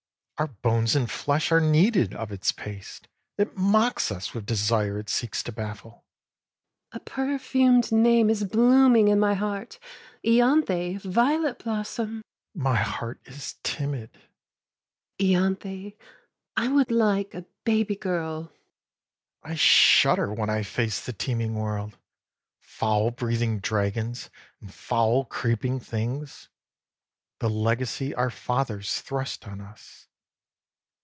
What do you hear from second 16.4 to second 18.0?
I would like a baby